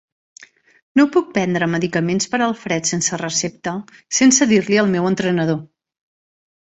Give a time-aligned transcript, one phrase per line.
[0.99, 3.75] No puc prendre medicaments per al fred sense recepta
[4.21, 5.61] sense dir-li al meu entrenador.